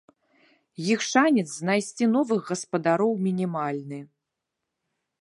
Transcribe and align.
Іх 0.93 0.99
шанец 1.09 1.43
знайсці 1.53 2.09
новых 2.15 2.41
гаспадароў 2.51 3.13
мінімальны. 3.29 3.99